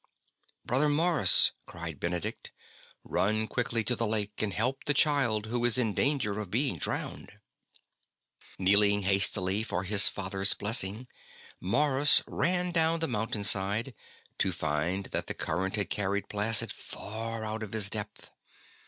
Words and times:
''Brother 0.65 0.89
Maurus," 0.89 1.51
cried 1.67 1.99
Benedict,'' 1.99 2.51
run 3.03 3.47
quickly 3.47 3.83
to 3.83 3.95
the 3.95 4.07
lake 4.07 4.41
and 4.41 4.51
help 4.51 4.85
the 4.85 4.95
child, 4.95 5.45
who 5.45 5.63
is 5.63 5.77
in 5.77 5.93
danger 5.93 6.39
of 6.39 6.49
being 6.49 6.79
drowned." 6.79 7.33
48 7.33 7.33
ST. 7.33 7.37
BENEDICT 7.37 8.59
Kneeling 8.61 9.01
hastily 9.03 9.61
for 9.61 9.83
his 9.83 10.07
Father's 10.07 10.55
blessing, 10.55 11.07
Maurus 11.59 12.23
ran 12.25 12.71
down 12.71 12.99
the 12.99 13.07
mountain 13.07 13.43
side, 13.43 13.93
to 14.39 14.51
find 14.51 15.03
that 15.11 15.27
the 15.27 15.35
current 15.35 15.75
had 15.75 15.91
carried 15.91 16.27
Placid 16.29 16.71
far 16.71 17.45
out 17.45 17.61
of 17.61 17.73
his 17.73 17.87
depth. 17.91 18.31